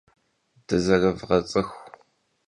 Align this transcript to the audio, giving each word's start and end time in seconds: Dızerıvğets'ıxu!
Dızerıvğets'ıxu! 0.67 1.75